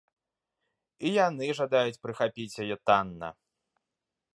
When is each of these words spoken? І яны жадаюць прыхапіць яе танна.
І 1.09 1.11
яны 1.27 1.45
жадаюць 1.61 2.01
прыхапіць 2.07 2.59
яе 2.67 2.75
танна. 2.89 3.29